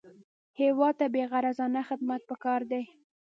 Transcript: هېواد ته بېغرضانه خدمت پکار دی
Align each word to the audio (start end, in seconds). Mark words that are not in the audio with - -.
هېواد 0.59 0.93
ته 0.99 1.05
بېغرضانه 1.15 1.81
خدمت 1.89 2.21
پکار 2.29 2.61
دی 2.71 2.83